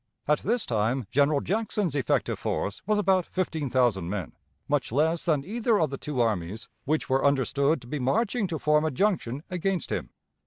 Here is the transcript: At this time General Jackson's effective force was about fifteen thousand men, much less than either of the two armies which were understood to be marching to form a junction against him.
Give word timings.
At 0.27 0.39
this 0.39 0.65
time 0.65 1.05
General 1.11 1.41
Jackson's 1.41 1.93
effective 1.93 2.39
force 2.39 2.81
was 2.87 2.97
about 2.97 3.23
fifteen 3.27 3.69
thousand 3.69 4.09
men, 4.09 4.31
much 4.67 4.91
less 4.91 5.25
than 5.25 5.43
either 5.45 5.79
of 5.79 5.91
the 5.91 5.99
two 5.99 6.19
armies 6.19 6.67
which 6.85 7.07
were 7.07 7.23
understood 7.23 7.79
to 7.81 7.87
be 7.87 7.99
marching 7.99 8.47
to 8.47 8.57
form 8.57 8.83
a 8.83 8.89
junction 8.89 9.43
against 9.51 9.91
him. 9.91 10.09